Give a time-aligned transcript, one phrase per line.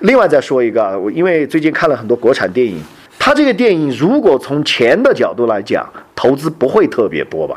[0.00, 2.82] 另外再说一个啊，我因为最近看了很多国产电影，
[3.18, 7.56] 它这个电影如果从钱的角度来讲，投资不会特别多吧？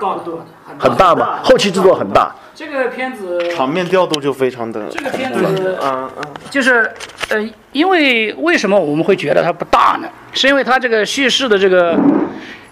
[0.78, 2.34] 很大嘛，后期制作很大。
[2.56, 6.90] 这个片子，场面调度就非常的，这个片子，嗯嗯，就是，
[7.30, 10.08] 呃，因为为什么我们会觉得它不大呢？
[10.34, 11.98] 是因为它这个叙事的这个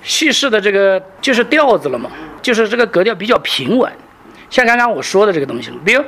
[0.04, 2.12] 叙事的这个就是调子了嘛，
[2.42, 3.92] 就是这个格调比较平稳。
[4.52, 6.04] 像刚刚我说的这个东西，比如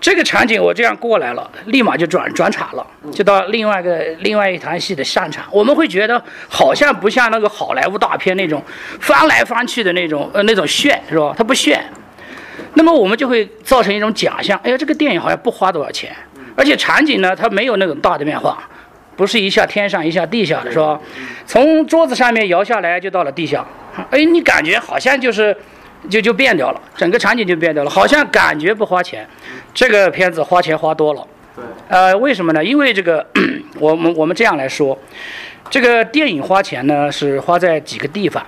[0.00, 5.44] 这个场景我这样过来了，立马就转转场了，就到另外一个另外一台戏的上场。
[5.50, 8.62] 我们会觉得好像不像那个好莱坞大片那种
[9.00, 11.34] 翻来翻去的那种呃那种炫是吧？
[11.36, 11.84] 它不炫。
[12.74, 16.14] 那么我们就会造成一种假象，哎呀，这个电影好像不花多少钱，
[16.54, 18.62] 而且场景呢，它没有那种大的变化，
[19.16, 21.00] 不是一下天上一下地下的是吧？
[21.46, 23.66] 从桌子上面摇下来就到了地下，
[24.10, 25.56] 哎，你感觉好像就是
[26.08, 29.28] 就就变掉了，整个场景就变掉了，好像感觉不花钱。
[29.74, 32.64] 这个片子花钱花多了，对，呃，为什么呢？
[32.64, 33.24] 因为这个
[33.78, 34.98] 我们我们这样来说，
[35.70, 38.44] 这个电影花钱呢是花在几个地方。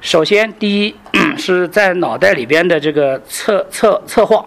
[0.00, 0.94] 首先，第一
[1.36, 4.44] 是在脑袋里边的这个策策策划，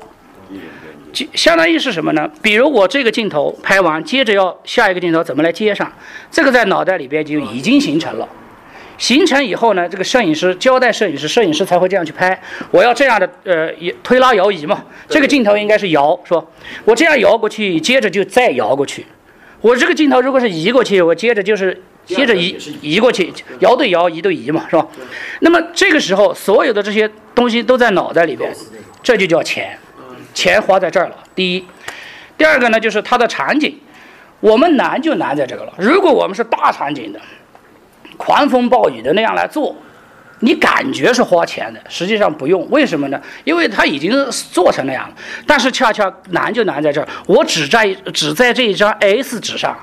[1.11, 2.29] 就相当于是什么呢？
[2.41, 5.91] 比如我这个镜头拍完，接着要下一个镜头怎么来接上，
[6.29, 8.27] 这个在脑袋里边就已经形成了。
[8.99, 12.39] 形成以后呢，这个摄影师交代摄影师，摄影师才会这样去拍。
[12.69, 13.71] 我要这样的呃
[14.03, 16.43] 推拉摇移嘛，这个镜头应该是摇，是吧？
[16.83, 19.05] 我这样摇过去，接着就再摇过去。
[19.61, 24.85] 我这个镜头如果是移过去，我接着就是接着移移过去，摇对摇，移对移嘛，是吧？
[25.39, 28.53] 那么这个时候，所有的这些东西都在脑袋里边，
[29.01, 29.79] 这就叫钱，
[30.33, 31.15] 钱花在这儿了。
[31.33, 31.65] 第一，
[32.37, 33.79] 第二个呢，就是它的场景，
[34.41, 35.73] 我们难就难在这个了。
[35.77, 37.19] 如果我们是大场景的，
[38.19, 39.73] 狂风暴雨的那样来做，
[40.39, 42.69] 你感觉是花钱的，实际上不用。
[42.69, 43.19] 为什么呢？
[43.45, 44.11] 因为它已经
[44.51, 45.15] 做成那样了。
[45.47, 49.73] 但是恰恰难就难在这儿，我只在只在这一张 A4 纸上，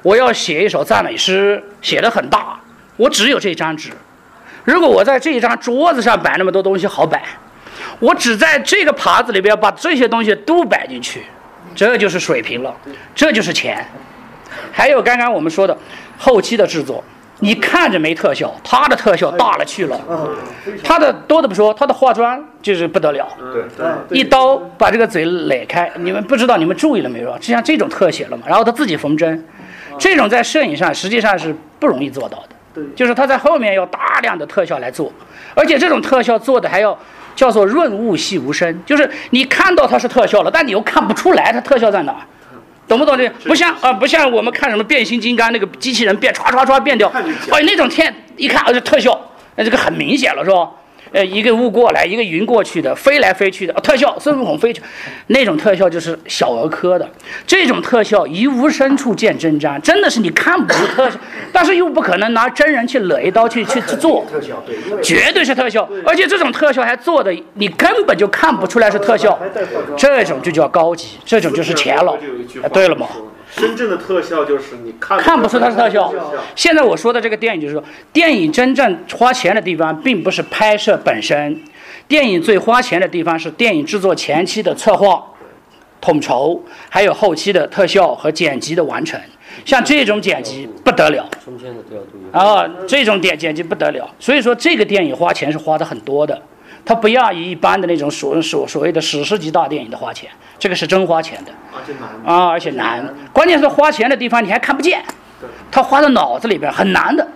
[0.00, 2.58] 我要写一首赞美诗，写的很大，
[2.96, 3.90] 我只有这张纸。
[4.64, 7.22] 如果我在这一张桌子上摆那么多东西，好摆。
[8.00, 11.22] 我只在这个盘子里边把这些东西都摆进去，
[11.74, 12.74] 这就是水平了，
[13.14, 13.86] 这就是钱。
[14.72, 15.76] 还有刚刚我们说的
[16.18, 17.02] 后期的制作，
[17.40, 20.00] 你看着没特效，他的特效大了去了。
[20.82, 25.90] 他的多的不说，他的化妆就是不得了，对对，一刀把这个嘴裂开。
[25.96, 27.36] 你们不知道，你们注意了没有？
[27.38, 29.44] 就像这种特写了嘛，然后他自己缝针，
[29.98, 32.48] 这种在摄影上实际上是不容易做到的。
[32.74, 35.12] 对就是他在后面要大量的特效来做，
[35.54, 36.98] 而且这种特效做的还要
[37.34, 42.20] 叫做润物细无声，就是你看到它是特效了，但你又看不出来它特效在哪儿。
[42.88, 43.28] 懂不懂这？
[43.44, 47.12] 不像啊、不像我们看什么变形金刚那个机器人变唰唰唰变掉，
[47.50, 49.20] 哎，那种天一看，啊，这特效，
[49.56, 50.70] 那这个很明显了，是吧？
[51.12, 54.82] 呃，一个雾过来，一个云过去的，飞来飞去的，哦特效，孙悟空飞去，
[55.28, 57.08] 那种特效就是小儿科的。
[57.46, 61.16] 这种特效一无深处见真章，真的是你看不出特效，
[61.52, 69.38] 但是又不可能拿真人去勒一刀去去去做，特效对，绝对是特效，而且这种特效还做的你根本就看不出来是特效，
[69.96, 72.16] 这种就叫高级，这种就是钱了。
[72.62, 73.06] 哎对了嘛？
[73.54, 76.12] 真正的特效就是你看看不出它是特效。
[76.54, 81.62] 现在我说的这个电影就是说，电影真正花钱的地方，并不是拍摄本身，
[82.08, 85.24] 电影最花钱的地方是电影制作前期的策划、
[86.00, 89.18] 统筹，还有后期的特效和剪辑的完成。
[89.64, 92.18] 像这种剪辑不得了中间的调度。
[92.30, 94.06] 啊，这种剪剪辑不得了。
[94.18, 96.40] 所以说，这个电影花钱是花的很多的，
[96.86, 101.50] 它不亚于一般的那种所所所谓的史诗级大电影的花钱，这个是真花钱的。
[101.50, 102.08] 啊，这难。
[102.24, 105.04] 啊，而且难，关键是花钱的地方你还看不见，
[105.70, 107.26] 他花在脑子里边很难的。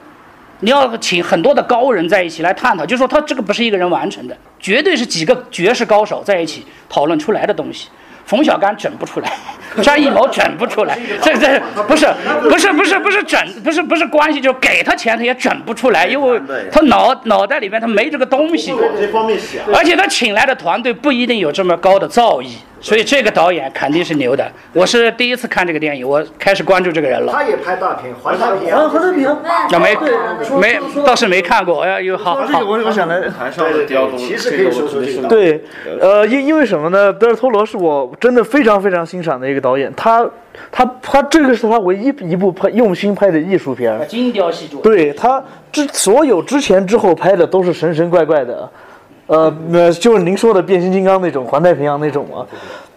[0.61, 7.89] 你要请很多的高人在一起来探讨，就说他这个不是一个人完成的，绝对是几个绝世高手在一起讨论出来的东西。
[8.27, 9.33] 冯小刚整不出来，
[9.83, 12.07] 张艺谋整不出来，这这不是
[12.49, 18.75] 不是不是不是整不是不是关系，就给他钱他也整不出来，因为他脑脑袋里面他没这个东西。
[19.75, 24.51] 而且他请来的团队不一定有这么高的造诣，所以这个导演肯定是牛的。
[24.73, 27.33] 我是第一次看这个电影，我开始关注这个人了。
[27.33, 29.97] 他也拍大片，环太平环洋，环太平洋，那没
[30.61, 35.63] 没倒是没看过，哎呀，有，好这个好，我我想来台上的调度，其实可以说说这个对，
[36.01, 37.13] 呃，因因为什么呢？
[37.13, 40.29] 德尔托罗是我真的非常非常欣赏的一个导演，他
[40.73, 44.01] 他他这个是他唯一一部拍用心拍的艺术片。
[44.09, 44.81] 精雕细琢。
[44.81, 48.71] 对他之所有之前之后拍的都是神神怪怪的，
[49.27, 52.47] 呃，那就是您说的变形金刚那种，环太平洋那种啊。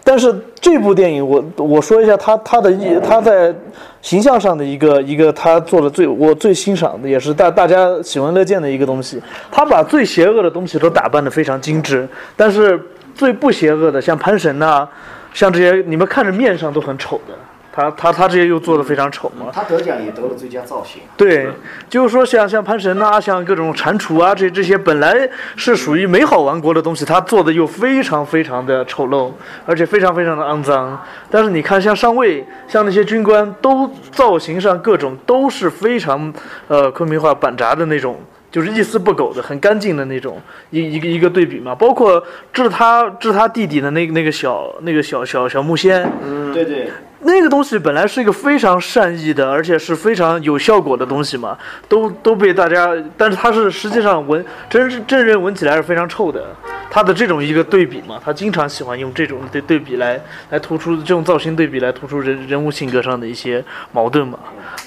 [0.05, 3.55] 但是这部电影我我说一下他他的一他在
[4.01, 12.05] 形象上的一个一个他做的最我最欣赏的也是大大家喜闻乐见的一个东西，他把最邪恶的东西都打扮得非常精致，
[12.35, 12.77] 但是
[13.15, 14.85] 最不邪恶的像潘神呐、
[15.33, 17.33] 像这些你们看着面上都很丑的，
[17.71, 19.47] 他他他这些又做的非常丑嘛。
[19.51, 21.01] 他得奖也得了最佳造型。
[21.17, 21.47] 对，
[21.89, 29.31] 就是说像像潘神啊，像各种蟾蜍啊，这这些本来是属于美好王国的东西，他做的又非常非常的丑陋，
[29.65, 31.03] 而且非常非常的肮脏。
[31.31, 36.31] 但是你看，像上尉，像那些军官，都造型上各种都是非常
[36.67, 38.19] 呃昆明话板扎的那种。
[38.53, 40.39] 就是一丝不苟的、很干净的那种
[40.69, 42.23] 一一个一个对比嘛，包括
[42.53, 46.07] 治他治他弟弟的那个那个小那个小小小木仙，
[46.53, 46.87] 对对，
[47.23, 56.43] 那个东西本来是一个非常善意的，而且是非常有效果的东西嘛，都都被大家，但是它是实际上闻真真人闻起来是非常臭的。
[56.89, 60.21] 他的这种一个对比嘛，他经常喜欢用这种对对比来
[60.51, 64.37] 来突出这种造型对比来突出人人物性格上的一些矛盾嘛，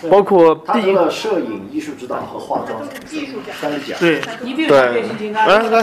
[0.09, 2.81] 包括他第一得了摄影、艺术指导和化妆。
[3.61, 3.99] 三个奖。
[3.99, 5.83] 对你比如说变形金刚，来来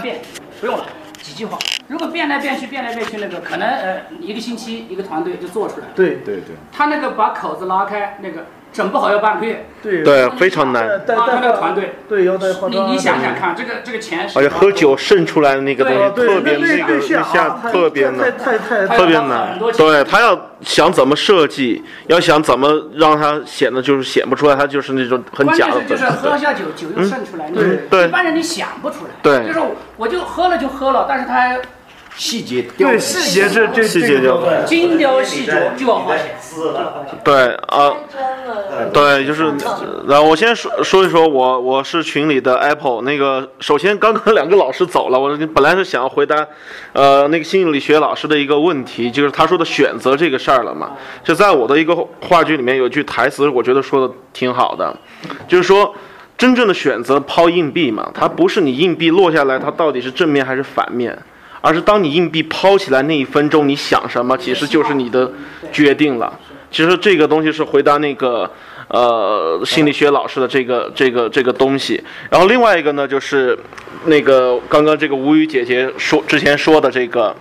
[0.61, 0.85] 不用了，
[1.23, 1.57] 几句话。
[1.87, 5.93] 如果变来变去，变来变去，那个可能呃一个星期一个团队就做出来了。
[5.95, 9.65] 对对对，他那个把口子拉开，那个整不好要半个月。
[9.81, 10.03] 对。
[10.03, 11.95] 对，非常难，带带个团队。
[12.09, 18.19] 对要带化妆啊，你你想想看，这个这个钱是而且喝酒渗出来的那个东西特别那那个下特别难。
[18.37, 19.57] 太太太特别难。
[19.77, 27.77] 对他要想怎么设计，要想怎么让他显得就是显不出来，他就是那种很假的粉键是就是喝下酒，酒又渗出来，你对。
[27.89, 29.11] 对一般人你想不出来。
[29.21, 29.45] 对。
[29.45, 29.59] 就是
[29.97, 31.59] 我就喝了就喝了，但是他还
[32.15, 36.35] 细节雕对细节这这细节就精雕细琢就要花钱。
[37.23, 37.93] 对啊。
[38.91, 39.51] 对，就是，
[40.07, 46.45] 然后我先说说一说我我是群里的 Apple 那个，首先刚刚两个老师走了，我本来是想要回答，
[46.91, 50.91] 呃，那个心理学老师的一个问题，就是他说的选择这个事儿了嘛，
[51.23, 54.95] 就在我的一个话剧里面有句台词，我觉得说的挺好的，
[55.47, 55.93] 就是说。
[56.35, 61.17] 真正的选择抛硬币嘛，它不是你硬币落下来，它到底是正面还是反面，
[61.65, 65.31] 而是当你硬币抛起来那一分钟，你想什么，其实就是你的
[65.71, 66.37] 决定了。
[66.69, 68.51] 其实这个东西是回答那个
[68.89, 72.03] 呃心理学老师的这个这个这个东西。
[72.29, 73.57] 然后另外一个呢，就是
[74.07, 77.33] 那个刚刚这个吴语姐姐说之前说的这个，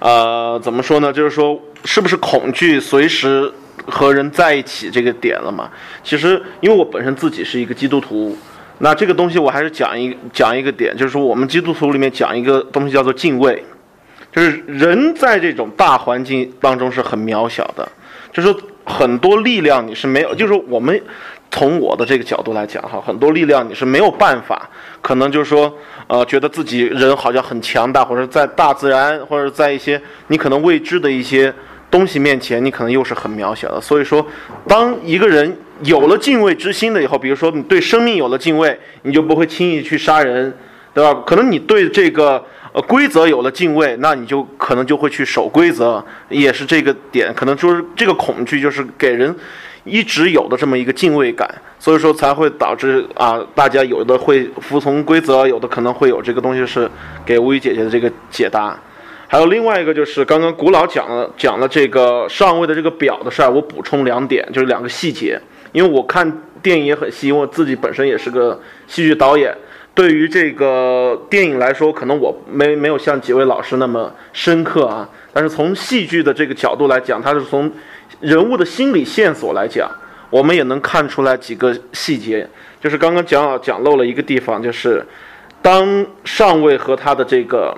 [0.00, 1.10] 呃，怎么说呢？
[1.10, 3.50] 就是说是不是恐惧随时
[3.86, 5.70] 和人在一起这个点了嘛？
[6.02, 8.36] 其实因为我本身自己是一个基督徒。
[8.84, 13.64] 那这个东西我还是讲一讲一个点，就是说我们基督徒里面讲一个东西叫做敬畏，
[14.30, 17.88] 就是人在这种大环境当中是很渺小的，
[18.30, 18.54] 就是
[18.84, 21.00] 很多力量你是没有，就是我们
[21.50, 24.68] 从我的这个角度来讲哈，很多力量你是没有办法，
[25.00, 25.74] 可能就是说
[26.06, 31.50] 呃，觉得自己人好像很强大，或者在大自然或者在一些你可能未知的一些
[31.94, 33.80] 东西面前，你可能又是很渺小的。
[33.80, 34.26] 所以说，
[34.66, 40.52] 当一个人有了敬畏之心了以后，比如说你对生命有了敬畏，你就不会轻易去杀人，
[40.92, 41.22] 对吧？
[41.24, 47.32] 可能你对这个呃规则有了敬畏，那你就可能就会去守规则，也是这个点。
[47.32, 49.32] 可能说是这个恐惧就是给人
[49.84, 51.48] 一直有的这么一个敬畏感，
[51.78, 56.90] 所以说才会导致啊，大家有的会服从规则，有的可能会有这个东西是
[57.24, 58.76] 给吴语姐姐的这个解答。
[59.34, 65.36] 还有另外一个就是刚刚古老讲了讲了这个上位的这个表的事儿，我补充两点，就是两个细节。
[65.72, 69.52] 因为我看电影也很细，因为我自己本身也是个戏剧导演。
[69.92, 75.08] 对于这个电影来说，可能我没没有像几位老师那么深刻啊。
[75.32, 77.68] 但是从戏剧的这个角度来讲，它是从
[78.20, 79.90] 人物的心理线索来讲，
[80.30, 82.48] 我们也能看出来几个细节。
[82.80, 85.04] 就是刚刚讲讲漏了一个地方，就是
[85.60, 87.76] 当上尉和他的这个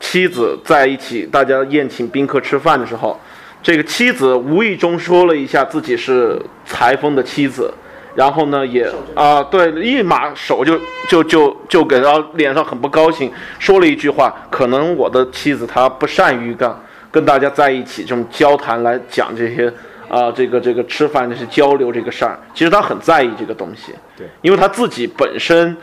[0.00, 3.18] 妻子在一起，大家宴请宾客吃饭的时候，
[3.62, 7.72] 这个妻子无意中说了一下自己是裁缝的妻子，
[8.14, 16.70] 然后呢也啊、对，立马手就就就就给他脸上很不高兴，说了一句话，可能我的妻子她不善于跟
[17.10, 19.72] 跟大家在一起这种交谈来讲这些
[20.08, 25.76] 啊、这个这个吃饭这些交流这个事儿，其实他很在意这个东西，对，因为他自己本身。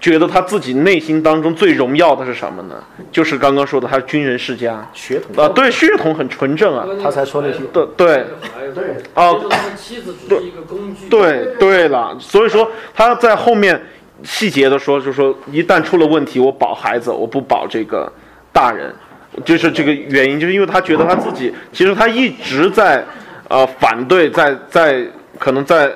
[0.00, 2.74] 觉得他自己内心当中最荣耀的是什么呢？
[3.10, 4.86] 就是刚刚说的，他是军人世家。
[4.92, 8.24] 血统啊，对，血统很纯正啊，他才说那些对对。
[8.74, 8.84] 对，
[9.14, 11.08] 啊，就是他妻子只是一个工具。
[11.08, 13.80] 对对了，所以说他在后面
[14.24, 18.10] 细节的说，就是说一旦出了问题，我保孩子，我不保这个
[18.52, 18.92] 大人，
[19.44, 23.04] 就是这个原因，就是因为他觉得他自己其实他一直在
[23.48, 25.06] 呃反对，在在
[25.38, 25.92] 可能在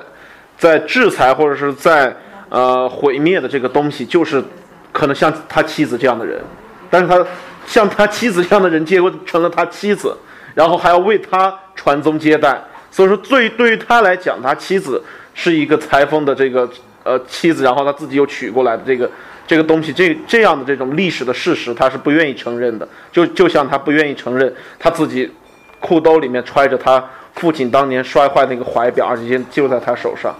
[0.57, 2.15] 在制裁或者是在
[2.49, 4.43] 呃毁灭的这个东西，就是
[4.91, 6.41] 可能像他妻子这样的人，
[6.89, 7.25] 但是他
[7.65, 10.15] 像他妻子这样的人，结果成了他妻子，
[10.55, 12.59] 然后还要为他传宗接代。
[12.91, 15.01] 所以说，对对于他来讲，他妻子
[15.35, 16.67] 是一个裁缝的这个
[17.03, 19.09] 呃妻子，然后他自己又娶过来的这个
[19.45, 22.87] 这个东西，这这样的这种历史的事实，他是不愿意承认的。
[23.11, 25.31] 就就像他不愿意承认他自己
[25.79, 30.35] 裤兜里面揣着他父亲当年摔坏那个怀表，而且就在他手上，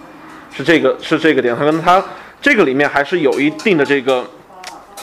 [0.52, 1.56] 是这个是这个点。
[1.56, 2.02] 可能他
[2.40, 4.24] 这个里面还是有一定的这个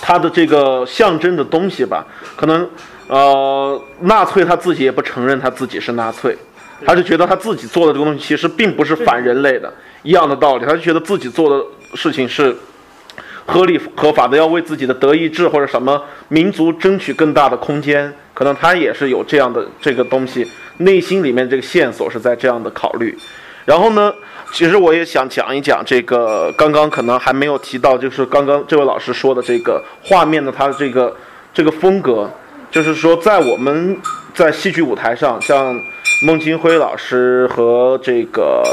[0.01, 2.06] 他的这个象征的东西吧。
[2.36, 2.70] 可能
[3.08, 6.38] 呃，纳粹他自己也不承认他自己是纳粹，
[6.86, 9.74] 他就觉得他自己做的这个东西其实并不是反人类的，
[10.04, 12.56] 一样的道理，他就觉得自己做的事情是。
[13.50, 20.46] 合理合法的要为自己的德意志或者什么民族争取更大的空间，可能他也是有这样的这个东西，
[20.80, 23.18] 内心里面这个线索是在这样的考虑。
[23.67, 24.13] 然后呢，
[24.53, 31.13] 其实我也想讲一讲这个刚刚可能还没有提到，就是刚刚这位老师说的这个画面的它的这个
[31.53, 32.31] 这个风格，
[32.71, 33.97] 就是说在我们
[34.33, 35.77] 在戏剧舞台上，像
[36.24, 38.63] 孟京辉老师和这个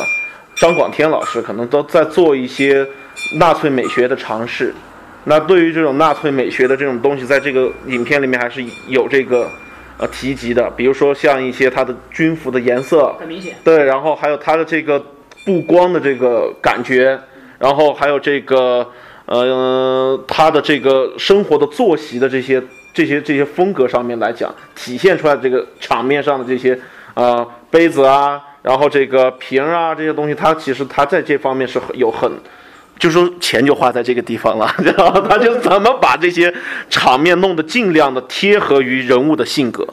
[0.55, 2.87] 张广天老师，可能都在做一些。
[3.39, 4.75] 纳粹美学的尝试，
[5.25, 9.49] 那对于这种纳粹美学的这种东西，在这个影片里面还是有这个
[9.99, 10.71] 呃提及的。
[10.77, 13.55] 比如说像一些它的军服的颜色，很明显。
[13.65, 15.05] 对，然后还有它的这个
[15.45, 17.19] 布光的这个感觉，
[17.59, 18.87] 然后还有这个
[19.27, 26.79] 呃它的这个生活的作息的这些这些这些风格上面来讲，体现出来这个场面上的这些
[27.15, 32.31] 啊杯子啊，然后这个瓶啊这些东西，它其实它在这方面是有很。
[32.99, 36.53] 就说钱就花在这个地方了， 然后他就怎么把这些
[36.89, 39.87] 场面弄得尽量的贴合于人物的性格，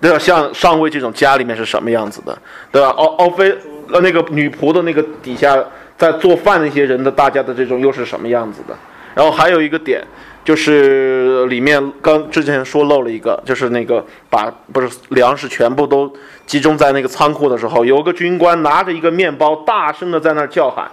[0.00, 0.18] 对吧？
[0.18, 2.36] 像上尉这种家里面是什么样子的，
[2.70, 2.88] 对吧？
[2.90, 3.54] 奥奥菲
[3.92, 5.62] 呃那个女仆的那个底下
[5.98, 8.74] 在做饭那些人的大家的这种又是什么样子的？
[9.14, 10.02] 然后还有一个点
[10.44, 16.10] 就是里面刚之前说漏了一个，就是那个把不是粮食全部都
[16.46, 20.88] 集中在那个仓库的时候，有个军官拿着一个面包，大声的在那儿叫喊。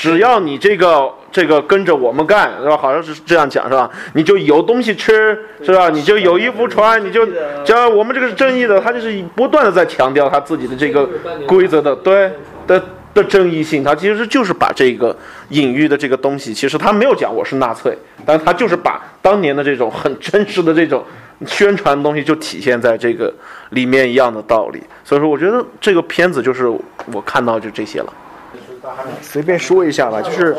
[0.00, 2.74] 只要你这个这个跟着我们干，是吧？
[2.74, 3.90] 好像是这样讲，是吧？
[4.14, 5.90] 你就有东西吃，是吧？
[5.90, 7.26] 你就有衣服穿，你就，
[7.66, 11.06] 只要我们这个是正义的，他就是不断的在强调他自己的这个
[11.46, 12.32] 规则的，对
[12.66, 13.84] 的的正义性。
[13.84, 15.14] 他其实就是把这个
[15.50, 21.04] 隐喻的这个东西，其实他没有讲我是纳粹，但他就是把当年的这种很真实的这种
[21.46, 23.30] 宣传的东西，就体现在这个
[23.68, 24.82] 里面一样的道理。
[25.04, 26.66] 所以说，我觉得这个片子就是
[27.12, 28.10] 我看到就这些了。
[29.20, 30.56] 随便说一下吧，就是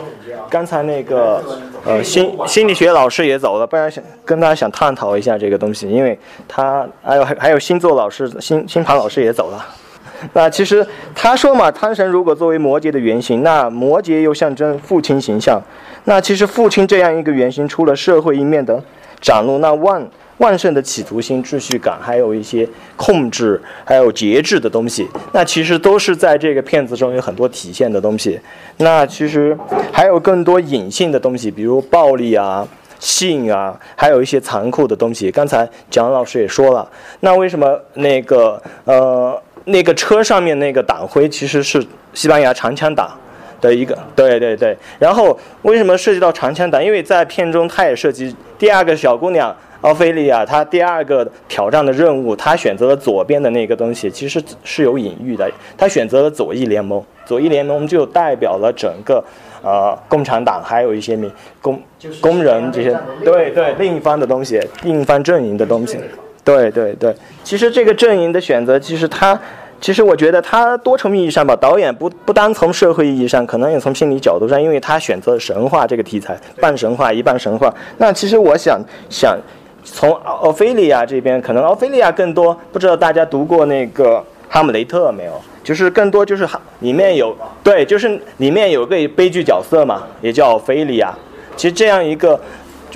[0.49, 1.43] 刚才那个
[1.85, 9.65] 呃心心理学老师也走了，不然想跟大家想探讨一下这个东西，因为他还有还还有星座老师星星盘老师也走了。
[10.33, 10.85] 那其实
[11.15, 15.59] 他说嘛，汤神如果作为摩羯的原型，那摩羯又象征父亲形象，
[16.03, 18.81] 那其实父亲这样一个原型，除了社会一面的
[19.19, 20.07] 展露，那万。
[20.41, 28.39] 旺盛的企图心、秩序感，还有一些控制、还有节制的东西，那其实都是在这个片子中有很多体现的东西。
[28.77, 29.55] 那其实
[29.93, 32.67] 还有更多隐性的东西，比如暴力啊、
[32.99, 35.29] 性啊，还有一些残酷的东西。
[35.29, 43.15] 刚才蒋老师也说了，那为什么那个呃那个车上面那个党徽其实是西班牙长枪党
[43.61, 43.95] 的一个？
[44.15, 44.75] 对对对。
[44.97, 46.83] 然后为什么涉及到长枪党？
[46.83, 49.55] 因为在片中它也涉及第二个小姑娘。
[49.81, 55.49] 奥菲利亚，她第二个挑战的任务，她选择了左边的那个东西，其实是有隐喻的。
[55.77, 59.23] 她选择了左翼联盟，左翼联盟就代表了整个，
[59.63, 61.81] 呃，共产党，还有一些民工
[62.19, 65.97] 工人这些，对对，另一方的东西，另一方阵营的东西，
[66.43, 67.15] 对对对。
[67.43, 69.39] 其实这个阵营的选择，其实他，
[69.79, 77.73] 其实我觉得他多重意义上吧，导演不不单从社会意义上，可能也从心理角度上，因为他选择神话这个题材，半神话一半神话。
[77.97, 79.35] 那其实我想想。
[79.83, 84.17] 从奥菲利亚这边，可能奥菲利亚更多不知道大家读过那个
[84.49, 85.33] 《哈姆雷特》没有？
[85.63, 91.13] 就是更多就是哈里面有对，就是里面有个悲剧角色嘛，也叫菲利亚。
[91.55, 92.39] 其实这样一个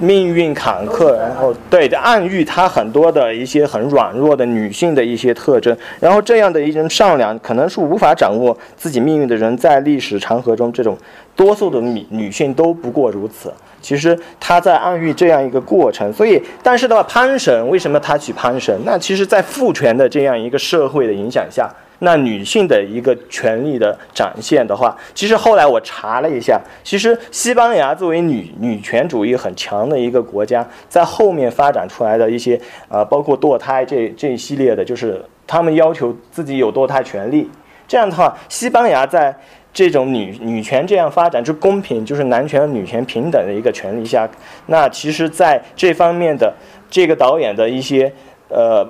[0.01, 5.77] 命运坎坷，然后对的暗喻她很多的一些很软弱的女性的一些特征。
[5.99, 10.97] 然后这样的一种善良，可能是无法掌握自己命运的人，在历史长河中，这种
[11.35, 13.53] 多数的女女性都不过如此。
[13.85, 18.75] 其实他在暗喻这样一个过程，所以但是的话，潘神为什么他娶潘神？
[18.83, 37.47] 那其实，在父权的这样一个社会的影响下，那女性的一个权利的展现的话，其实后来我查了一下，其实西班牙作为女女权主义很强的一个国家，在后面发展出来的一些啊，包括堕胎这这一系列的，就是他们要求自己有堕胎权利。
[37.87, 39.37] 这样的话，西班牙在。
[39.75, 44.27] 这种女女权这样发展，就公平，就是男权和女权平等的一个权利下，
[44.67, 46.51] 那其实在这方面的
[46.89, 48.09] 这个导演的一些
[48.47, 48.87] 呃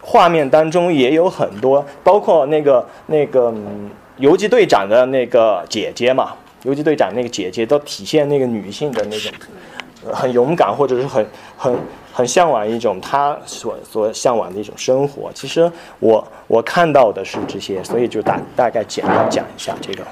[0.00, 3.52] 画面当中也有很多，包括那个那个
[4.18, 9.32] 游击队长的那个姐姐嘛，游击队长那个姐姐都体现那个女性的那种
[10.12, 11.76] 很勇敢或者是很很
[12.16, 15.32] 很向往一种他所所向往的一种生活。
[15.34, 20.04] 其实我我看到的是这些，所以就大大概简单讲一下这个。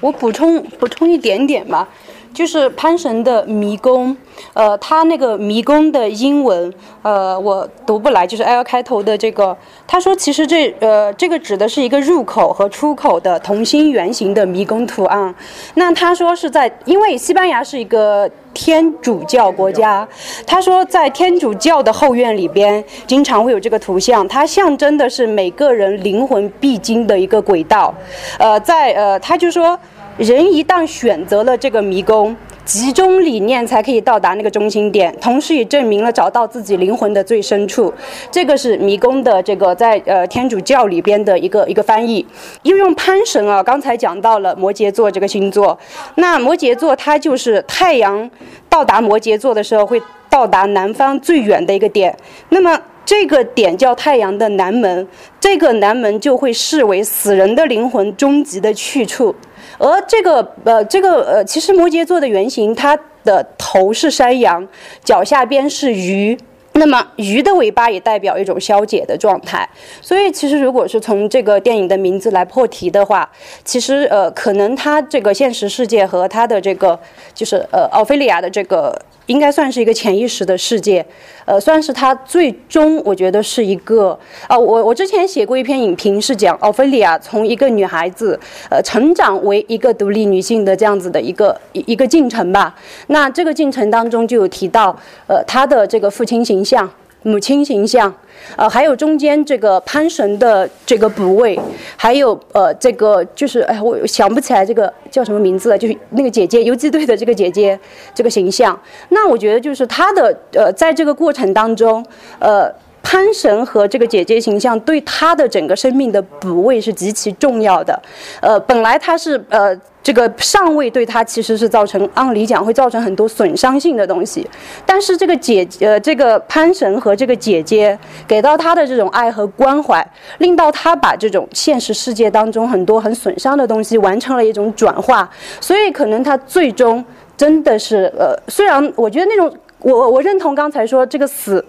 [0.00, 1.88] 我补充补充一点点吧，
[2.32, 4.16] 就是潘神的迷宫，
[4.52, 9.56] 呃，他那个迷宫的英文，呃，我读不来，就是 L 开头的这个，
[9.86, 15.34] 他说其实这呃这个指的是一个入口和出口的同心圆形的迷宫图案。
[15.74, 20.06] 那他说是在，因为西班牙是一个天主教国家，
[20.46, 27.92] 他说在天主教的后院里边经常会有这个图像，它象征的是每个人灵魂必经的一个轨道。
[28.38, 29.76] 呃，在呃，他就说。
[30.18, 32.34] 人一旦选择了这个迷宫，
[32.64, 37.94] 集中理念才可以到达那个中心点，同时也证明了找到自己灵魂的最深处。
[38.28, 42.26] 这个是迷宫的这个在呃天主教里边的一个一个翻译。
[42.64, 45.78] 又用潘神啊，刚才讲到了摩羯座这个星座，
[46.16, 48.28] 那摩羯座它就是太阳
[48.68, 52.12] 到达摩羯座的时候会到达南方最远的一个点，
[52.48, 52.76] 那么
[53.08, 55.08] 这个点叫太阳的南门，
[55.40, 59.34] 这个南门就会视为死人的灵魂终极的去处。
[59.78, 64.68] 而这个呃，这个呃，其实摩羯座的原型，它的头是山羊，
[65.02, 66.36] 脚下边是鱼，
[66.78, 69.68] 那么鱼的尾巴也代表一种消解的状态。
[70.00, 73.28] 所以，其实如果是从这个电影的名字来破题的话，
[73.64, 76.98] 其实呃，可能它这个现实世界和它的这个
[77.34, 78.96] 就是呃，奥菲利亚的这个。
[79.28, 81.04] 应该算是一个潜意识的世界，
[81.44, 92.74] 呃，算是他最终，我觉得是一个啊，我我之前写过一篇影评，是讲奥菲利亚从一个女孩子，呃，成长为一个独立女性的这样子的一个一一个进程吧。
[93.08, 96.90] 那这个进程当中就有提到，呃，她的这个父亲形像。
[97.24, 98.14] 母亲形象，
[98.56, 101.58] 呃，还有中间这个潘神的这个补位，
[101.96, 107.78] 还有呃，这个就是哎，我想不起来这个叫什么名字了，就是那个姐姐游击队的这个姐姐
[108.14, 108.80] 这个形象。
[109.08, 112.06] 那我觉得就是她的呃，在这个过程当中，
[112.38, 112.72] 呃，
[113.10, 117.98] 潘神和这个姐姐形象对他的整个生命的补位是极其重要的。
[118.42, 119.74] 呃，本来他是呃。
[120.00, 124.48] 这个上位对他其实是造成，按理讲会造成很多损伤性的东西，
[124.86, 130.06] 但是这个姐呃，这个潘神和这个姐姐给到他的这种爱和关怀，
[130.38, 135.28] 令到他把这种现实世界当中很多很损伤的东西完成了一种转化，
[135.60, 137.04] 所以可能他最终
[137.36, 141.62] 真的是呃，虽然我觉得那种我我认同刚才说这个死。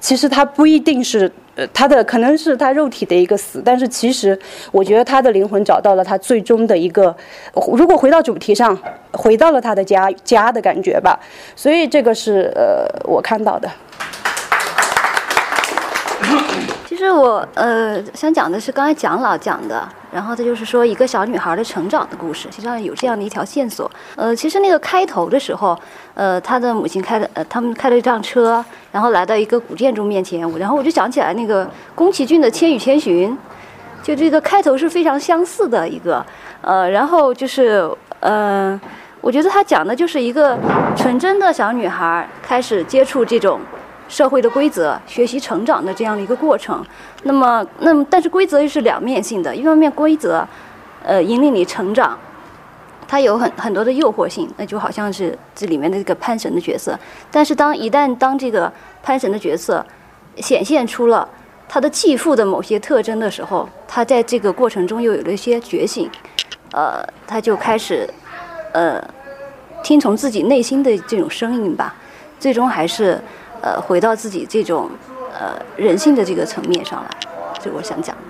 [0.00, 4.38] 其实他不一定是，呃，他的可能是他肉体的一个死，但是其实
[4.70, 7.14] 我觉得他的灵魂找到了他最终的一个，
[7.72, 8.78] 如果回到主题上，
[9.12, 11.18] 回到了他的家家的感觉吧，
[11.56, 13.70] 所以这个是呃我看到的。
[17.04, 23.90] 其实我呃想讲的是刚才蒋老讲的，然后他就是说一个小女孩的成长的故事，实际上有这样的一条线索。
[24.16, 25.78] 呃，其实那个开头的时候，
[26.14, 33.30] 呃，他的母亲开的呃，他们开了一辆车，然后来到一个古建筑面前，然后我就想起来那个宫崎骏的《千与千寻》，
[34.02, 36.24] 就这个开头是非常相似的一个。
[36.62, 37.86] 呃，然后就是
[38.20, 38.80] 呃，
[39.20, 40.58] 我觉得他讲的就是一个
[40.96, 43.60] 纯真的小女孩开始接触这种。
[44.08, 46.84] 社会的规则，学习成长的这样的一个过程。
[47.22, 49.54] 那么，那么，但是规则又是两面性的。
[49.54, 50.46] 一方面，规则，
[51.02, 52.16] 呃，引领你成长，
[53.08, 56.98] 它有很很多的诱惑性，那就好像是这里面的这个潘神的角色。
[57.30, 58.70] 但是，当一旦当这个
[59.02, 59.84] 潘神的角色
[60.36, 61.26] 显现出了
[61.66, 66.10] 他的继父的某些特征的时候，他在这个过程中又有了一些觉醒，
[66.72, 68.08] 呃，他就开始，
[68.72, 69.02] 呃，
[69.82, 71.94] 听从自己内心的这种声音吧，
[72.38, 73.18] 最终还是。
[73.64, 74.90] 呃，回到自己这种
[75.32, 77.08] 呃人性的这个层面上来，
[77.62, 78.22] 这我想讲的。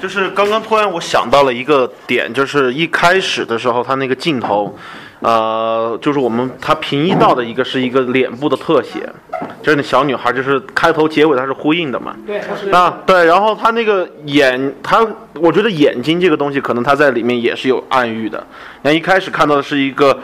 [0.00, 4.74] 就是刚刚突然我想到了一个点，就是一开始的时候他那个镜头，
[5.20, 9.06] 呃，就是我们他平移到的一个是一个脸部的特写，
[9.62, 12.16] 就是那小女孩，就是开头结尾它是呼应的嘛。
[12.26, 12.40] 对，
[12.72, 18.42] 啊，对，然后他那个眼，他我觉得眼睛这个东西可能他在里面也是有暗喻的。
[18.80, 20.18] 那一开始看到的是一个。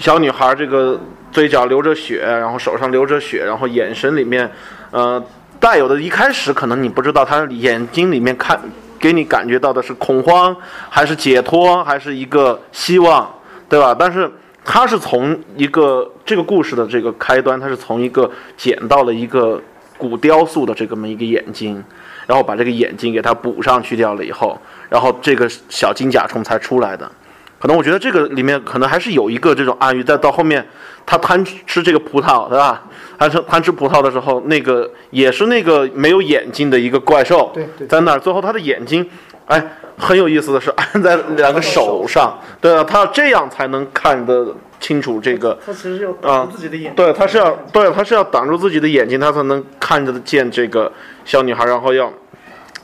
[0.00, 0.98] 小女孩这个
[1.30, 4.50] 嘴角流着血，然后手上流着血，然后眼神里面，
[4.90, 5.22] 呃，
[5.60, 8.58] 带有的，一开始可能你不知道她眼睛里面看
[8.98, 10.56] 给你感觉到的是恐慌，
[10.88, 13.30] 还是解脱，还是一个希望，
[13.68, 13.94] 对吧？
[13.96, 14.32] 但是
[14.64, 19.60] 她是从一个这个故事的这个开端，她是从一个捡到了一个
[19.98, 21.84] 古雕塑的这么一个眼睛，
[22.26, 24.58] 然后把这个眼睛给它补上去掉了以后，
[24.88, 27.12] 然后这个小金甲虫才出来的。
[27.60, 30.66] 可能我觉得这个里面可能还是有一个这种暗喻，再到后面
[31.04, 32.82] 他贪吃这个葡萄，对吧？
[33.18, 37.52] 贪吃贪吃葡萄的时候，那个也是那个没有眼睛的一个怪兽，
[37.86, 38.18] 在那儿。
[38.18, 39.06] 最后他的眼睛，
[39.44, 39.62] 哎，
[39.98, 45.58] 很有意思的是按在两个手上，对啊，他这样才能看得清楚这个。
[45.66, 46.94] 他其实要啊，自己的眼。
[46.94, 50.90] 对，他是要对，他是要挡住自己的眼睛，他才能看得见这个
[51.26, 52.10] 小女孩，然后要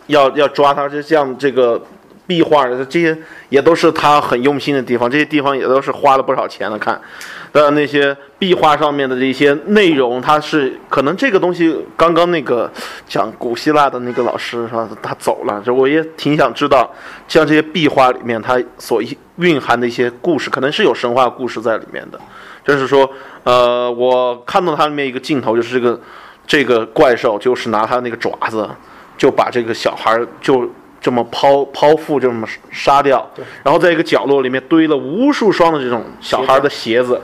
[0.08, 1.80] 要要抓她，就像这个
[2.26, 3.16] 壁画的这些
[3.48, 6.78] 也都是他很用心的地方，这些地方也都是花了不少钱的。
[6.78, 7.00] 看
[7.52, 12.70] 的那些壁画上面的这些内容，它是可能这个东西，刚刚那个
[13.08, 14.88] 讲古希腊的那个老师是吧？
[15.00, 16.92] 他走了，这我也挺想知道，
[17.26, 19.02] 像这些壁画里面它所
[19.36, 22.20] 蕴含的一些故事，可能是有神话故事在里面的。
[22.62, 23.08] 就是说，
[23.44, 26.00] 呃，我看到它里面一个镜头，就是这个
[26.46, 28.68] 这个怪兽，就是拿它那个爪子，
[29.16, 30.68] 就把这个小孩就
[31.00, 33.28] 这么剖剖腹，这么杀掉，
[33.62, 37.20] 然后在一个角落里面堆了无数双的这种小孩的鞋子，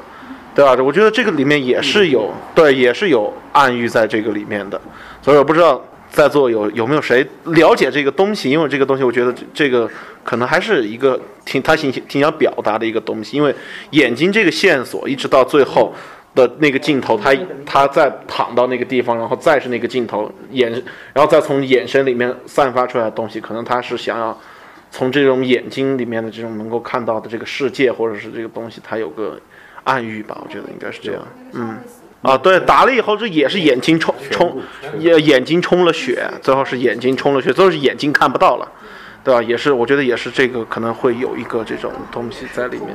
[0.55, 0.75] 对吧？
[0.83, 4.81] 我觉得这个里面也是有对，也是有暗喻在这个里面的，
[5.21, 9.89] 所以我不知道在座有有没有谁了解这个东西，因为这个东西我觉得这这个
[10.23, 13.55] 可能还是一个挺他挺挺想表达的一个东西，因为
[13.91, 15.93] 眼睛这个线索一直到最后
[16.35, 20.71] 的那个镜头，他他再躺到那个地方，然后再是那个镜头眼，
[21.13, 24.39] 然后再从眼神里面散发出来的东西，可能他是想要
[24.91, 29.39] 从这种眼睛里面的这种能够看到的这个世界或者是这个东西，它有个
[29.85, 31.79] 暗喻吧，我觉得应该是这样，嗯。
[32.23, 34.57] 啊，对，打了以后这也是眼睛充充，
[34.97, 38.73] 也眼睛充了血，最后是眼睛充了血，最后是眼睛看不到了，
[39.25, 39.43] 对吧？
[39.43, 42.89] 也是，我觉得也是这个可能会有一个这种东西在里面。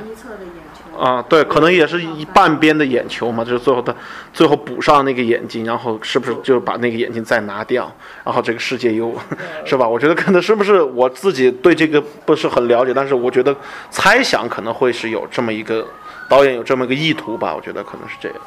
[0.98, 3.94] 啊，对，可能也是一半边的眼球嘛，就是最后的
[4.32, 7.88] 最后补上那个眼睛，然后是不是就把那个眼睛再拿掉，
[8.24, 9.14] 然后这个世界又，
[9.64, 9.88] 是吧？
[9.88, 13.54] 我觉得可能是不是我自己对这个不是很了解，但是我觉得
[13.90, 15.86] 猜想可能会是有这么一个
[16.28, 18.38] 导演有这么一个意图吧，我觉得可能是这样。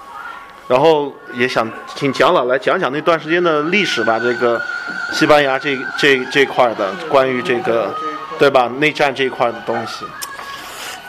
[0.72, 4.58] 然后也想请蒋老来讲讲那段时间的历史吧，这个
[5.12, 7.94] 西班牙这这这块的关于这个，
[8.40, 8.72] 对吧？
[8.80, 10.06] 内战这一块的东西。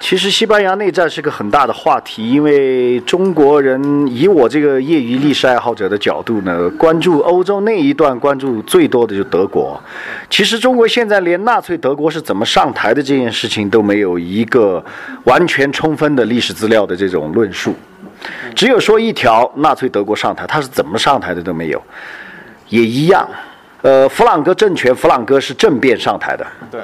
[0.01, 9.81] 其实西班牙内战是个很大的话题，因为中国人以我这个业余历史爱好者的角度呢，关注欧洲那一段关注最多的就德国。
[10.29, 14.85] 其实中国现在连纳粹德国是怎么上台的这件事情都没有一个
[15.23, 17.73] 完全充分的历史资料的这种论述，
[18.55, 21.83] 只有说一条纳粹德国上台，他是怎么上台的都没有，
[22.69, 23.29] 也一样。
[23.83, 26.47] 呃，弗朗哥政权，弗朗哥是政变上台的。
[26.71, 26.81] 对。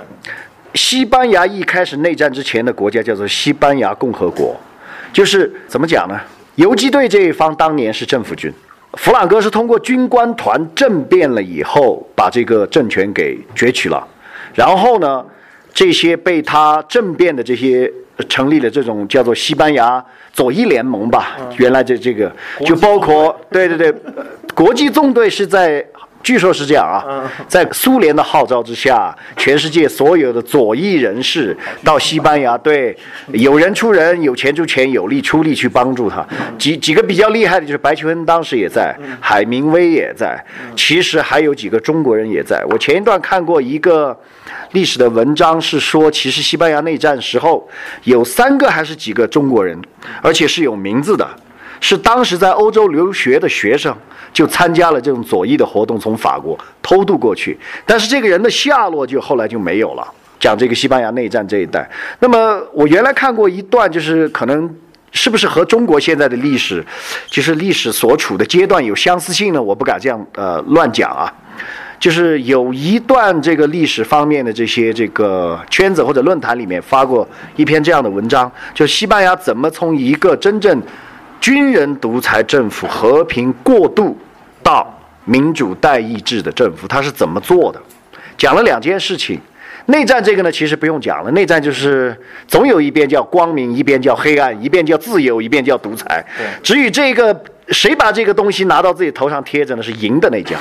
[0.75, 4.55] 西班牙一开始内战之前的国家叫做西班牙共和国，
[5.13, 6.21] 就是怎么讲呢？
[6.57, 8.53] 游击队这一方当年是政府军，
[8.95, 14.07] 弗朗哥是通过军官团政变了以后，把这个政权给攫取了。
[14.55, 15.25] 然后呢，
[15.73, 17.91] 这些被他政变的这些
[18.29, 21.37] 成立了这种叫做西班牙左翼联盟吧。
[21.57, 22.33] 原来这这个
[22.65, 23.95] 就包括对对对，
[24.55, 25.85] 国际纵队是在。
[26.29, 27.03] 据说是这样啊，
[27.49, 32.95] 在苏联的号召之下，全世界所有的左翼人士到西班牙，对，
[33.29, 36.23] 有人出人，有钱出钱，有力出力去帮助他。
[36.59, 40.39] 几几个比较厉害的，就是白求恩当时也在，海明威也在，
[40.77, 42.63] 其实还有几个中国人也在。
[42.69, 44.15] 我前一段看过一个
[44.73, 47.67] 历史的文章，是说其实西班牙内战时候
[48.05, 49.81] 有三个还是几个中国人，
[50.21, 51.27] 而且是有名字的，
[51.81, 53.95] 是当时在欧洲留学的学生。
[54.31, 60.07] 就参加了这种左翼的活动，从法国偷渡过去，但是这个人的下落就后来就没有了。
[60.39, 61.89] 讲这个西班牙内战这一代，
[62.21, 64.73] 那么我原来看过一段，就是可能
[65.13, 66.85] 是不是和中国现在的历史，
[67.27, 69.61] 就是历史所处的阶段有相似性呢？
[69.61, 71.33] 我不敢这样呃乱讲啊。
[71.99, 80.81] 就是有一段这个历史方面的这些这个圈子或者论坛里面发过一篇这样的文章，就西班牙怎么从一个真正。
[81.41, 84.17] 军人独裁政府和平过渡
[84.63, 84.87] 到
[85.25, 87.81] 民主代议制的政府，他是怎么做的？
[88.37, 89.41] 讲了两件事情。
[89.87, 91.31] 内战这个呢，其实不用讲了。
[91.31, 92.15] 内战就是
[92.47, 96.23] 总有一边叫光明，一边叫黑暗，一边叫自由，一边叫独裁。
[96.63, 97.35] 至于这个
[97.71, 99.83] 谁把这个东西拿到自己头上贴着呢？
[99.83, 100.57] 是赢的那家，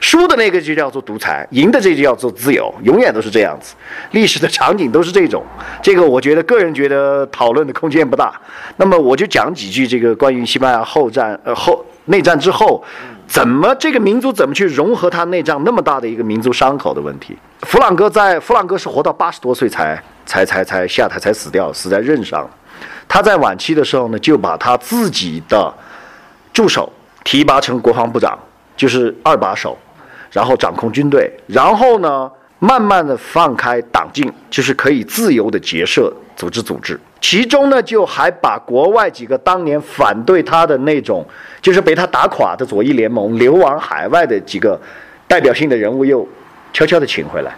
[0.00, 3.74] 输的那个就叫做独裁，赢的这就叫做自由，永远都是这样子。
[4.12, 5.44] 历史的场景都是这种。
[5.82, 8.32] 这个我觉得个人觉得讨论的空间不大。
[8.76, 12.84] 那么我就讲几句这个关于西班牙后战呃后内战之后。
[13.26, 17.34] 怎么这个民族怎么去融合他内战那么大的一个民族伤口的问题？
[17.62, 22.48] 弗朗哥在弗朗哥是活到八十多岁才才才才下台才死掉，死在任上。
[23.08, 25.72] 他在晚期的时候呢，就把他自己的
[26.54, 26.90] 助手
[27.24, 28.38] 提拔成国防部长，
[28.76, 29.76] 就是二把手，
[30.30, 36.98] 然后掌控军队，然后呢，慢慢的放开党禁，就是可以自由的结社组织组织。
[37.20, 41.26] 其中呢，就还把国外几个当年反对他的那种，
[41.60, 44.80] 就是被他打垮的左翼联盟流亡海外的几个
[45.26, 46.26] 代表性的人物，又
[46.72, 47.52] 悄悄地请回来。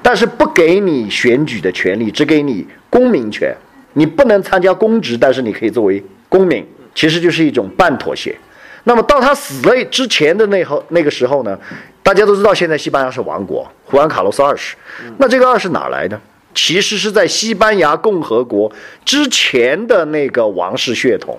[0.00, 3.54] 但是不给你选举的权利，只给你公民权。
[3.94, 8.36] 你不能参加公职，但是你可以作为公民，其实就是一种半妥协。
[8.84, 11.56] 那么到他死了之前的那后那个时候呢，
[12.02, 14.74] 大家都知道现在西班牙是王国，胡安卡洛斯二世。
[15.18, 16.20] 那这个二世哪来的？
[16.54, 18.70] 其实是在西班牙共和国
[19.04, 21.38] 之前的那个王室血统。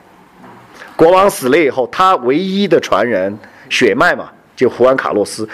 [0.96, 3.38] 国王死了以后，他唯一的传人
[3.70, 5.48] 血脉嘛，就胡安卡洛斯。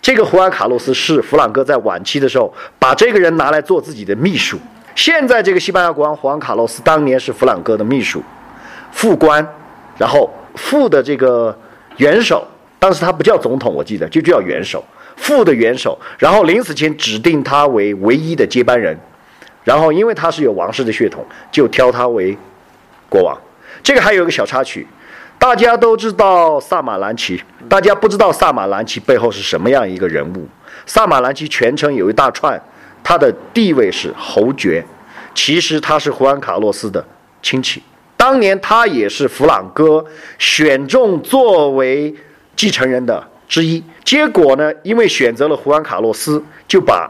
[0.00, 4.58] 这个胡安卡洛斯是弗朗哥在晚期的时候把这个人拿来做自己的秘书。
[4.94, 8.22] 现在这个西班牙国王胡安卡洛斯当年是弗朗哥的秘书、
[8.94, 9.46] 副官，
[9.98, 11.54] 然后副的这个
[11.98, 12.46] 元首，
[12.78, 14.82] 当时他不叫总统，我记得就叫元首，
[15.16, 18.96] 副的元首，然后临死前指定他为唯一的接班人，
[19.64, 22.38] 然后因为他是有王室的血统，就挑他为
[23.10, 23.36] 国王。
[23.82, 24.86] 这个还有一个小插曲，
[25.38, 30.46] 大家都知道萨马兰奇，大家不知道萨马兰奇背后是什么样一个人物。
[30.86, 32.58] 萨马兰奇全称有一大串。
[33.06, 34.82] 他的地位是侯爵，
[35.34, 37.04] 其实他是胡安卡洛斯的
[37.42, 37.82] 亲戚。
[38.24, 40.02] 当年他也是弗朗哥
[40.38, 42.14] 选中作为
[42.56, 43.84] 继承人的之一。
[44.02, 47.06] 结果呢，因为选择了胡安卡洛斯，就把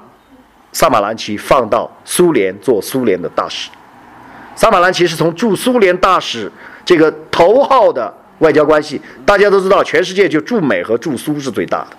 [0.72, 3.70] 萨马兰奇放到苏联做苏联的大使。
[4.56, 6.50] 萨马兰奇是从驻苏联大使
[6.84, 11.96] 这个头号的外交关系，大家都知道，全世界就驻美和驻苏是最大的，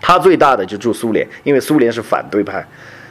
[0.00, 2.66] 他最大的就驻苏联，因为苏联是反对派。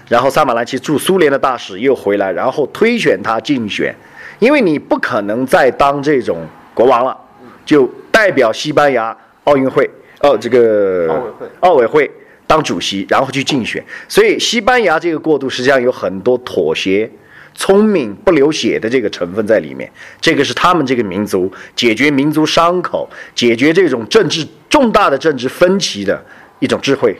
[0.08, 3.96] 然后萨马兰奇驻苏联的大使又回来，然后推选他竞选，
[4.40, 7.18] 因为你不可能再当这种国王了，
[7.66, 9.90] 就代表西班牙奥运会，
[10.22, 12.12] 哦，这个奥委会，奥委会
[12.46, 13.84] 当主席，然后去竞选。
[14.08, 17.10] 所以西班牙这个过渡实际上有很多妥协、
[17.54, 19.92] 聪明、不流血的这个成分在里面。
[20.22, 26.24] 这个是他们这个民族解决民族伤口、解决这种政治重大的政治分歧的
[26.60, 27.16] 一种智慧。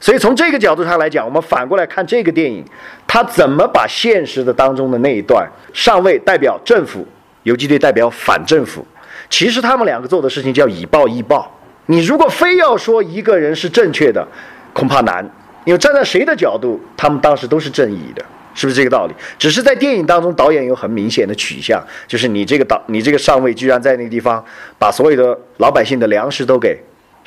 [0.00, 2.64] 所以从这个角度上来讲，我们反过来看这个电影，
[3.06, 7.06] 它怎么把现实的当中的那一段上尉代表政府，
[7.42, 8.86] 游击队代表反政府，
[9.28, 11.50] 其实他们两个做的事情叫以暴易暴。
[11.86, 14.26] 你如果非要说一个人是正确的，
[14.72, 15.28] 恐怕难，
[15.64, 19.14] 因为站在谁的角度，他们当时都是正义的，是不是这个道理？
[19.38, 24.44] 只是在电影当中，导演有很明显的取向，就是你这个导，你这个上尉居然在那个地方
[24.78, 26.78] 把所有的老百姓的粮食都给。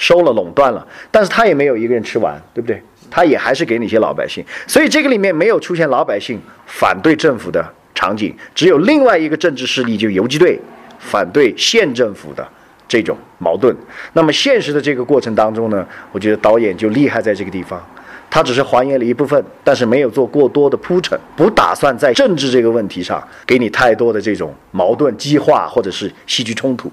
[0.02, 2.82] 收了垄断了，但是他也没有一个人吃完，对不对？
[3.12, 10.60] 他也还是给那些老百姓，所以这个里面没有出现老百姓反对政府的场景，只有另外一个政治势力，就游击队
[10.98, 12.48] 反对县政府的
[12.88, 13.76] 这种矛盾。
[14.14, 17.80] 那么现实的这个过程当中呢，我觉得导演就厉害在这个地方，
[18.28, 26.90] 他只是还原了一部分，但是没有做过多的铺陈，不打算在政治这个问题上给你太多的这种矛盾激化或者是戏剧冲突，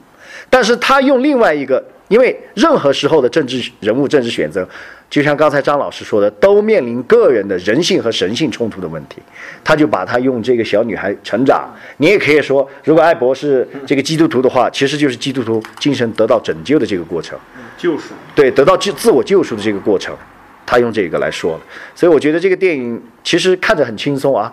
[0.50, 1.82] 但是他用另外一个。
[2.08, 4.66] 因为任何时候的政治人物、政治选择，
[5.10, 9.22] 就像刚才张老师说的，都面临个人的人性和神性冲突的问题。
[9.62, 17.38] 他就把他用这个小女孩成长，你也可以说，如果艾博是这个基督徒的话，其实就是基督徒精神得到拯救的这个过程，
[17.76, 18.14] 救赎。
[18.34, 20.16] 对，得到自自我救赎的这个过程，
[20.64, 21.60] 他用这个来说了。
[21.94, 24.50] 所以我觉得这个电影其实看着很轻松啊，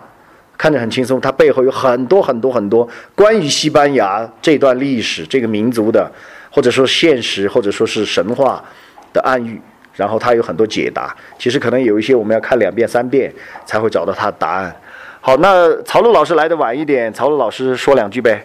[0.58, 6.12] 看着很轻松，它背后有很多很多很多关于西班牙这段历史、这个民族的。
[6.56, 8.64] 或者说现实，或者说是神话
[9.12, 9.60] 的暗喻，
[9.92, 11.14] 然后它有很多解答。
[11.38, 13.30] 其实可能有一些我们要看两遍、三遍
[13.66, 14.74] 才会找到它的答案。
[15.20, 18.42] 好，那曹璐老师来的晚一点，曹璐老师说两句呗。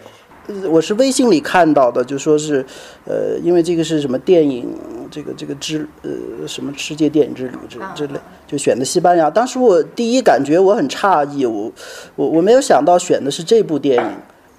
[0.68, 2.62] 我是微信里看到的，就说是，
[3.06, 4.68] 呃，因为这个是什么电影，
[5.10, 6.10] 这个这个之呃
[6.46, 9.30] 什么世界电影之旅之之类，就选的西班牙。
[9.30, 11.72] 当时我第一感觉我很诧异，我
[12.16, 14.12] 我我没有想到选的是这部电影。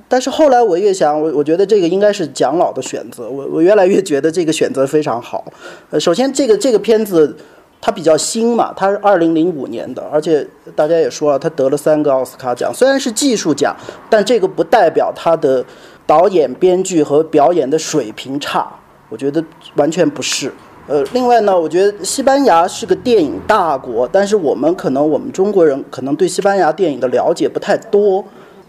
[0.07, 3.29] 但是后来我越想，我我觉得这个应该是蒋老的选择。
[3.29, 5.43] 我我越来越觉得这个选择非常好。
[5.89, 7.35] 呃，首先这个这个片子
[7.81, 12.71] 它比较新嘛，它是二零零五年的，而且大家也说了，它得了三个奥斯卡奖。
[12.73, 13.75] 虽然是技术奖，
[14.09, 15.65] 但这个不代表它的
[16.05, 18.71] 导演、编剧和表演的水平差。
[19.09, 19.43] 我觉得
[19.75, 20.51] 完全不是。
[20.85, 28.23] 呃，另外呢，我觉得西班牙是个电影大国，但是我们可能我们中国人可能对西班牙电影的了解不太多。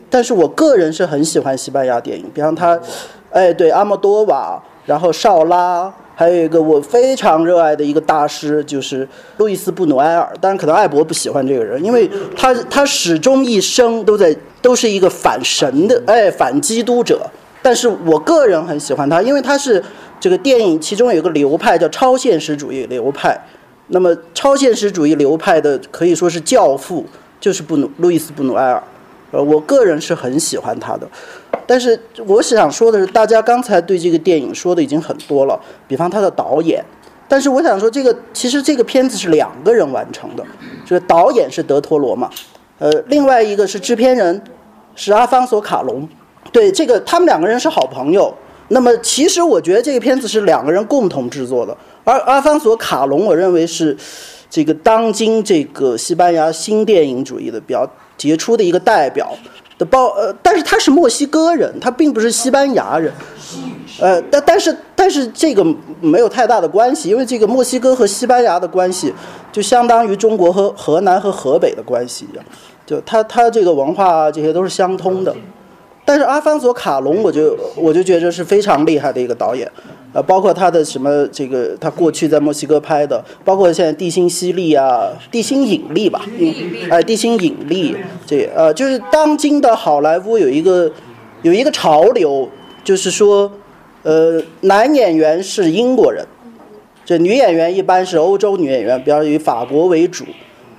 [0.08, 2.78] 但是我个人是很喜欢西班牙电影，比方他，
[3.30, 10.32] 哎，对阿莫多瓦，然后绍拉，还有一个我非常热爱的一个大师，就是路易斯布努埃尔。
[10.40, 17.20] 当然，可能艾博不喜欢这个人，因为他他始终一生都在都是一个反神的，哎，反基督者。
[17.60, 19.82] 但是我个人很喜欢他，因为他是
[20.20, 23.36] 这个电影其中有一个流派叫超现实主义流派。
[23.88, 27.04] 那么超现实主义流派的可以说是教父，
[27.40, 28.82] 就是布努路易斯布努埃尔。
[29.34, 31.08] 呃，我个人是很喜欢他的，
[31.66, 36.84] 但是我想说的是，大家刚才对这个电影说的已经很多了，比方他的导演，
[37.26, 40.44] 但是我想说，这个其实这个片子是两个人完成的，
[40.86, 42.30] 这个导演是德托罗嘛，
[42.78, 44.40] 呃，另外一个是制片人
[44.94, 46.08] 是阿方索卡隆，
[46.52, 48.32] 对，这个他们两个人是好朋友。
[48.68, 53.94] 那么其实我觉得这个片子是两个人共同制作的，而阿方索卡隆，我认为是
[54.48, 57.86] 这个当今这个西班牙新电影主义的比较
[58.16, 59.32] 杰出的一个代表
[59.78, 63.12] 的包，呃，但是他是墨西哥人，他并不是西班牙人。
[64.00, 65.64] 呃，但但是但是这个
[66.00, 69.14] 没有太大的关系，因为这个墨西哥和西班牙的关系
[69.52, 72.44] 就相当于中国和河南和河北的关系一样，
[72.84, 75.34] 就他他这个文化这些都是相通的。
[76.04, 79.70] 但是阿方索卡隆，我就我就觉得是非常厉害的一个导演，
[80.14, 86.24] 呃，包括他的什么这个他过去在墨西哥拍的，包括现在地心吸力啊，地心引力吧，
[86.88, 90.90] 哎，地心引力这呃，就是当今的好莱坞有一个
[91.42, 92.48] 有一个潮流，
[92.82, 93.52] 就是说。
[94.06, 96.22] 呃，男演员是英国人，
[97.06, 100.26] 这女演员一般是欧洲女演员，比较以法国为主。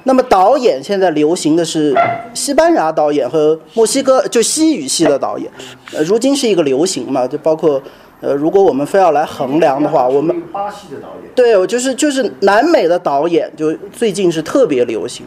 [0.03, 1.91] 那么导演现在流行的是
[2.35, 5.51] 西班牙导演和墨西哥就西语系的导演，
[5.91, 7.81] 呃，如今是一个流行嘛，就包括
[8.21, 15.25] 呃，如果我们非要来衡量的话，我们巴西的导演，对，我就是就是南美的导演，就最近是特别流行。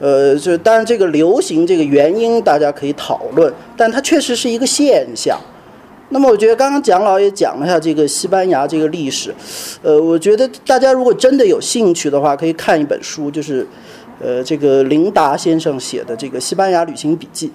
[0.00, 5.38] 呃，就当然这个流行这个原因大家可以讨论，但它确实是一个现象。
[6.10, 9.34] 那么我觉得刚刚蒋老也讲了一下这个西班牙这个历史，
[9.82, 13.66] 呃，我觉得大家如果真的有兴趣的话，可以看一本书，就是，
[14.20, 17.48] 呃，这个林达先生写的这个《西班牙旅行笔记》，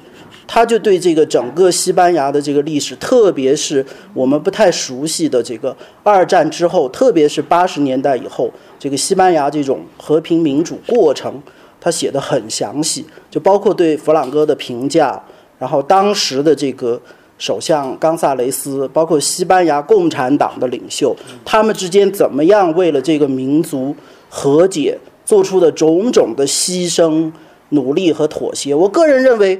[0.47, 11.41] 他就对这个整个西班牙的这个历史，特别是我们不太熟悉的这个二战之后，特别是八十年代以后，这个西班牙这种和平民主过程，
[11.79, 15.21] 他写的很详细，就包括对弗朗哥的评价，
[15.57, 17.01] 然后当时的这个。
[17.39, 23.93] 首相冈萨雷斯，包括西班牙共产党的领袖，他们之间怎么样为了这个民族
[24.29, 27.29] 和解做出的种种的牺牲、
[27.69, 28.73] 努力和妥协？
[28.73, 29.59] 我个人认为，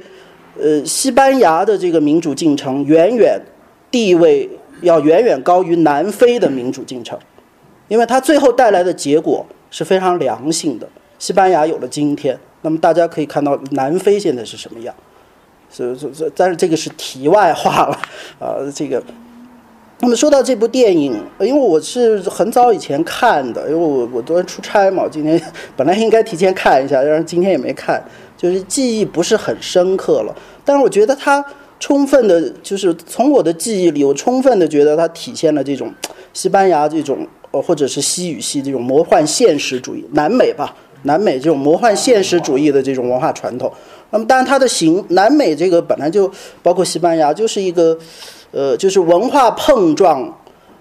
[0.60, 3.40] 呃，西班牙的这个民主进程远远
[3.90, 4.48] 地位
[4.82, 7.18] 要远远高于南非的民主进程，
[7.88, 10.88] 因为它最后带来的结果是非常良性的。
[11.18, 14.94] 西班牙有了今天，那么大家可以看到南非现在是什么样。
[15.72, 17.98] 这这这，但是这个是题外话了，
[18.38, 19.02] 啊，这个。
[20.04, 25.40] 那么说到这部电影，因为我是很早以前看的，因为我我昨天出差嘛，今天
[25.74, 28.04] 本来应该提前看一下，但是今天也没看，
[28.36, 30.36] 就是记忆不是很深刻了。
[30.62, 31.42] 但是我觉得它
[31.80, 35.90] 充分的，就是从我的记忆里，我充分的觉得它体现了这种
[36.34, 43.72] 西班牙这种，呃，或者是西语系这种魔幻现实主义，南美吧，南美这种魔幻现实主义的这种文化传统。
[44.10, 46.30] 那么，当然，它的形南美这个本来就
[46.62, 47.98] 包括西班牙，就是一个，
[48.54, 50.32] 呃，就是文化碰撞，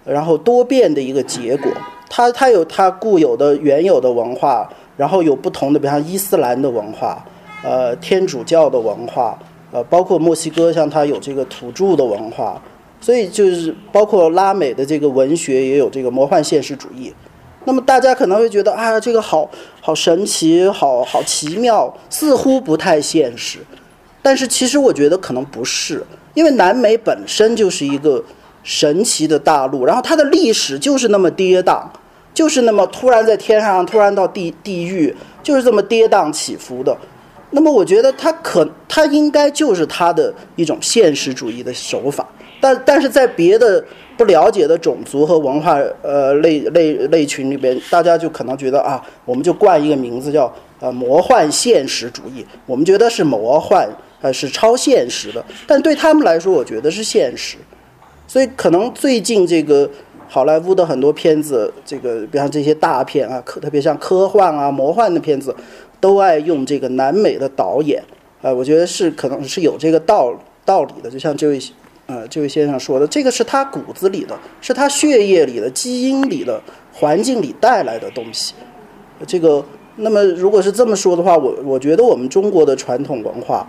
[0.05, 1.71] 然后多变的一个结果。
[2.07, 7.25] 它它有它固有的原有的文化，然后有不同的，比方伊斯兰的文化，
[7.63, 9.35] 呃，天主教的文化，
[9.71, 12.61] 呃，包括墨西哥，像它有这个土著的文化，
[13.01, 17.11] 所以就是包括拉美的这个文学也有这个魔幻现实主义。
[17.65, 19.49] 那么大家可能会觉得啊，这个好
[19.81, 23.57] 好神奇，好好奇妙，似乎不太现实。
[24.21, 28.23] 但是其实我觉得可能不是，因为南美本身就是一个
[28.63, 31.83] 神奇的大陆，然后它的历史就是那么跌宕，
[32.33, 36.95] 就是那么突然在天上，突然到地地狱，就是这么跌宕起伏的。
[37.51, 42.27] 那么我觉得它可，它应该就是它的一种现实主义的手法。
[42.59, 43.83] 但但是在别的。
[44.15, 53.89] 不了解的种族和文化呃类类类群里边，大家就可能觉得啊，我们就冠一个名字叫呃魔幻现实主义，我们觉得是魔幻
[54.23, 57.57] 呃是超现实的，但对他们来说，我觉得是现实。
[58.27, 59.87] 所以可能最近这个
[60.27, 65.55] 好莱坞的很多片子，这个比方这些大片啊，科特别像科幻啊魔幻的片子，
[65.99, 68.01] 都爱用这个南美的导演
[68.41, 70.33] 啊，我觉得是可能是有这个道
[70.65, 71.59] 道理的，就像这位。
[72.05, 78.53] 呃，这位先生说的，这个是他骨子里的，是他血液里的、基因里的、环境里带来的东西。
[79.25, 79.63] 这个，
[79.95, 83.65] 那么如果是这么说的话，我我觉得我们中国的传统文化，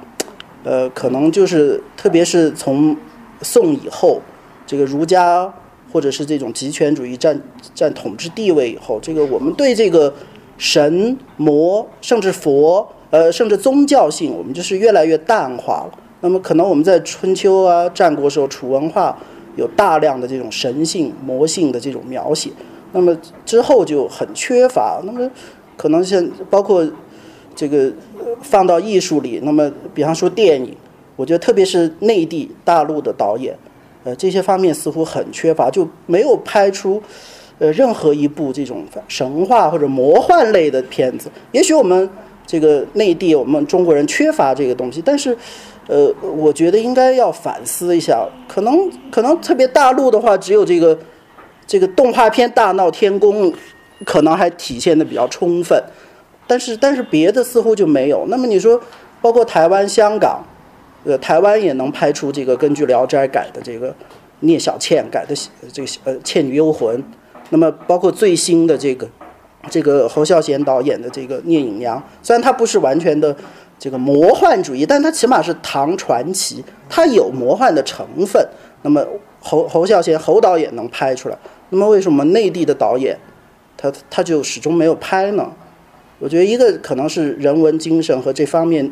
[0.64, 2.97] 呃，可能就是，特别是从
[3.43, 4.20] 宋以后，
[4.66, 5.53] 这个儒家
[5.93, 7.39] 或者是这种集权主义占
[7.74, 10.12] 占统治地位以后，这个我们对这个
[10.57, 15.99] 神魔甚至佛，呃，甚至宗教性，我们就是越来越淡化了。
[16.20, 19.16] 那么可能我们在春秋啊、战国时候，楚文化
[19.57, 22.51] 有大量的这种神性、魔性的这种描写，
[22.93, 23.14] 那么
[23.45, 25.03] 之后就很缺乏。
[25.05, 25.30] 那么
[25.76, 26.82] 可能像包括
[27.55, 27.92] 这个
[28.42, 30.76] 放到艺术里，那么比方说电影，
[31.16, 33.57] 我觉得特别是内地大陆的导演，
[34.05, 37.02] 呃，这些方面似乎很缺乏，就没有拍出
[37.59, 41.30] 呃任何一部这种神话或者魔幻类的片子。
[41.52, 42.09] 也许我们
[42.46, 45.36] 这个内地我们中国人缺乏这个东西，但是，
[45.86, 48.26] 呃，我觉得应该要反思一下。
[48.46, 50.98] 可能可能特别大陆的话，只有这个
[51.66, 53.50] 这个动画片《大闹天宫》
[54.05, 55.82] 可能还体现的比较充分，
[56.47, 58.26] 但是但是别的似乎就没有。
[58.28, 58.80] 那么你说，
[59.20, 60.42] 包括台湾、香港。
[61.07, 63.95] 呃，台湾也能拍出这个根据《聊斋》改的这个
[64.40, 65.34] 聂小倩改的
[65.70, 66.99] 这个呃《倩女幽魂》，
[67.51, 69.07] 那么包括最新的这个
[69.68, 73.36] 这个侯孝贤导演的这个《聂隐娘》，虽然它不是完全的
[73.78, 78.42] 这个魔幻主义，但它起码是唐传奇，它有魔幻的成分。
[78.80, 79.07] 那么
[79.40, 81.36] 侯侯孝贤侯导演能拍出来，
[81.68, 83.14] 那么为什么内地的导演
[83.76, 85.53] 他他就始终没有拍呢？
[86.25, 88.91] 我觉得一个可能是人文精神和这方面。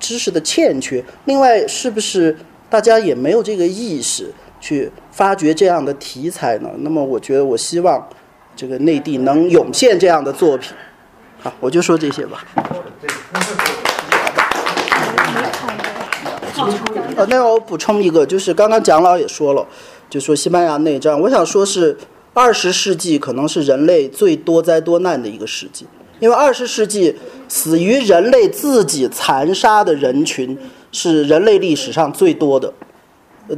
[0.00, 2.36] 知识的欠缺，另外是不是
[2.68, 4.28] 大家也没有这个意识
[4.60, 6.68] 去发掘这样的题材呢？
[6.78, 8.04] 那么我觉得，我希望
[8.56, 10.72] 这个内地能涌现这样的作品。
[11.38, 12.44] 好，我就说这些吧。
[17.14, 19.64] 呃，那我补充一个，就是刚刚蒋老也说了，
[20.10, 21.96] 就说西班牙内战，我想说是
[22.34, 25.86] 二十世纪可能是人类最多灾多难的一个世纪。
[26.22, 27.12] 因为二十世纪
[27.48, 30.56] 死于人类自己残杀的人群
[30.92, 32.72] 是人类历史上最多的，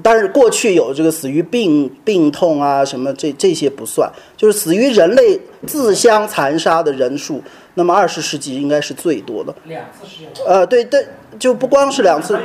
[0.02, 7.42] 但是过去有这个死于病病痛啊什么这这些不算，就是死于人类自相残杀的人数，
[7.74, 9.54] 那么二十世纪应该是最多的。
[9.64, 11.06] 两次世界呃，对对，
[11.38, 12.40] 就不光是两次，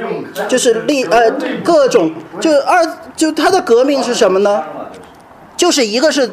[0.49, 1.31] 就是历呃
[1.63, 2.11] 各种
[2.41, 4.61] 就二就它的革命是什么呢？
[5.55, 6.29] 就是一个是，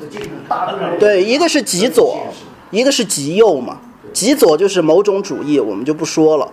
[0.99, 2.27] 对，一个是极左。
[2.77, 3.81] 一个是极右嘛，
[4.13, 6.47] 极左就是某种主义，我们就不说了。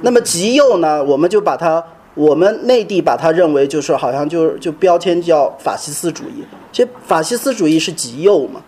[0.00, 6.42] 那么极右呢，我们就把它，我们内地把它认为就是好像就就标签叫法西斯主义。
[6.72, 8.62] 其实法西斯主义是极右嘛。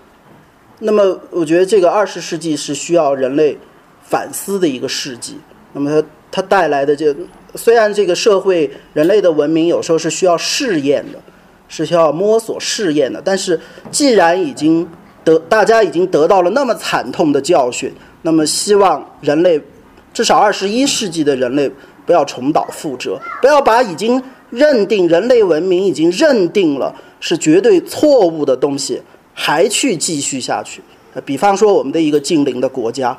[0.81, 3.57] 那么我觉得这个二十世纪是需要人类
[4.03, 5.39] 反思的一个世纪。
[5.73, 7.17] 那么它它带来的这
[7.55, 11.19] 虽然这个社会人类的文明有时候是需要试验的，
[11.67, 13.59] 是需要摸索试验的，但是
[13.91, 14.87] 既然已经。
[15.25, 17.93] 得大家已经得到了那么惨痛的教训，
[18.23, 19.61] 那么希望人类，
[20.13, 21.71] 至少二十一世纪的人类
[22.07, 29.01] 不要重蹈覆辙，不要把已经认定人类文明已经认定了是绝对错误的东西
[29.33, 30.83] 还去继续下去。
[31.25, 33.17] 比方说我们的一个近邻的国家，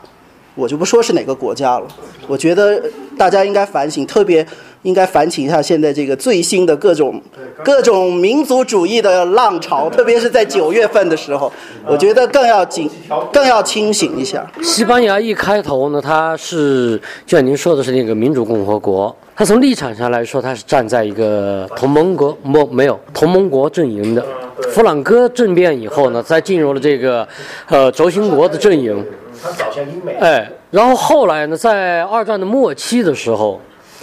[0.55, 1.87] 我就不说是哪个国家了，
[2.27, 2.81] 我觉得
[3.17, 4.45] 大家应该反省，特别。
[4.83, 7.21] 应该反省一下现在这个最新的各种
[7.63, 11.53] 各种民族主义的浪潮，特别是在九月份的时候，
[11.85, 12.89] 我觉得更要警
[13.31, 14.43] 更要清醒一下。
[14.63, 24.25] 西班牙一开头呢，它是就像您说的是那个民主共和国，它从立场上来说，它是站在一个同盟国没没有同盟国阵营的。
[24.71, 27.27] 弗朗哥政变以后呢，再进入了这个
[27.67, 29.05] 呃轴心国的阵营。
[29.41, 33.59] 他倒向英美哎，然后后来呢，在二战的末期的时候。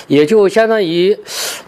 [0.07, 1.15] 也就相当于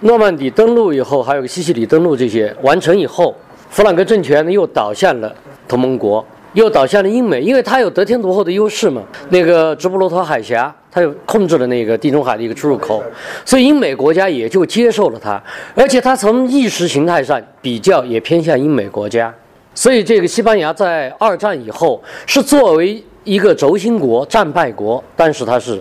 [0.00, 3.36] 诺曼底登陆以后，还有个西西里登陆这些完成以后，
[3.68, 5.30] 弗朗哥政权呢又倒向了
[5.68, 9.02] 同盟国，又倒向了英美，因为他有得天独厚的优势嘛。
[9.28, 13.02] 那个直布罗陀海峡，他又控制了那个地中海的一个出入口，
[13.44, 15.42] 所以英美国家也就接受了他，
[15.74, 19.34] 而且他从意识形态上比较也偏向英美国家，
[19.74, 25.80] 所以这个西班牙在二战以后是作为一个轴心国、战败国，但是他是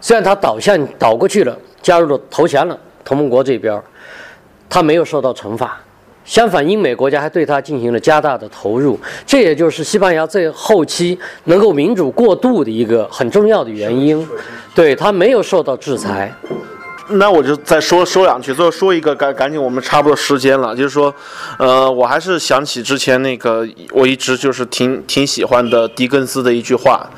[0.00, 1.56] 虽然他倒向倒过去了。
[1.82, 3.82] 加入了投降了同盟国这边，
[4.68, 5.80] 他没有受到惩罚，
[6.26, 14.28] 相反，英美国家还对他进行了加大的投入，这也就是西班牙最后期能够民主过渡的一个很重要的原因，
[14.74, 16.30] 对他没有受到制裁。
[17.12, 21.14] 那我就再说说两句，最后说一个，赶赶紧，我们差不多时间了，就是说，
[21.58, 27.08] 呃，我还是想起之前那个我一直就是挺挺喜欢的狄更斯的一句话，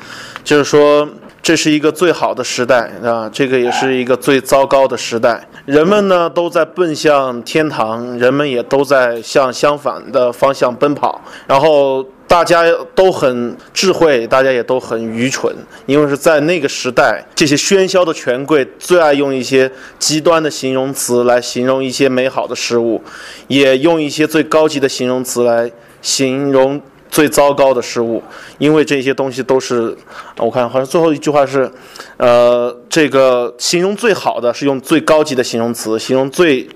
[0.43, 1.07] 就是说。
[1.43, 5.45] 这是一个最好的时代啊，这个也是一个最糟糕的时代。
[5.65, 11.21] 人们呢都在奔向天堂，人们也都在向相反的方向奔跑。
[11.45, 12.63] 然后大家
[12.95, 15.53] 都很智慧，大家也都很愚蠢，
[15.85, 19.69] 因为是在那个时代，这些喧嚣的权贵最爱用一些
[19.99, 23.03] 极端的形容词来形容一些美好的事物，
[23.49, 25.69] 也用一些最高级的形容词来
[26.01, 26.81] 形容。
[27.13, 28.21] 最糟糕的事物，
[28.57, 29.95] 因为这些东西都是，
[30.39, 31.71] 我看好像最后一句话是，
[32.17, 36.67] 呃，这个形容最好的是用最高级的形容词，形容最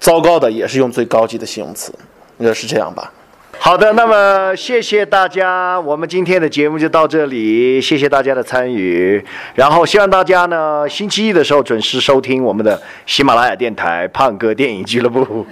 [0.00, 1.94] 糟糕的也是用最高级的形容词，
[2.38, 3.12] 应该是这样吧？
[3.58, 9.24] 好的，那么谢谢大家，我们今天的节目就到这里，谢谢大家的参与，
[9.54, 15.46] 然后希望大家呢星期一的时候准时收听我们的喜马拉雅电台胖哥电影俱乐部。